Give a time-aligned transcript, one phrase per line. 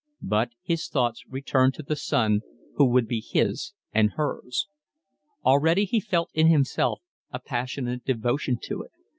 [0.23, 2.41] But his thoughts returned to the son
[2.77, 4.67] who would be his and hers.
[5.45, 8.89] Already he felt in himself a passionate devotion to it.